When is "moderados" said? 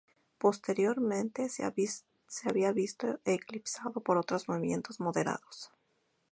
4.99-5.69